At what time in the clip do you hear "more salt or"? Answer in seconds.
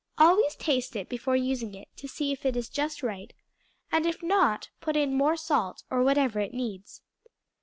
5.15-6.01